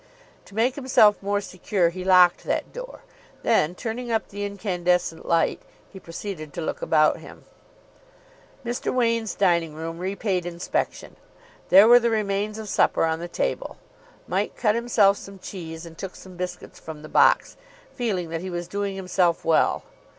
[0.45, 3.03] To make himself more secure he locked that door;
[3.43, 5.61] then, turning up the incandescent light,
[5.93, 7.45] he proceeded to look about him.
[8.65, 8.91] Mr.
[8.91, 11.17] Wain's dining room repaid inspection.
[11.69, 13.77] There were the remains of supper on the table.
[14.27, 17.55] Mike cut himself some cheese and took some biscuits from the box,
[17.93, 19.83] feeling that he was doing himself well.